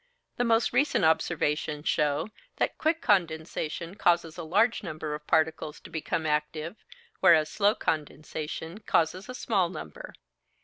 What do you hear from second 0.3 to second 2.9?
The most recent observations show that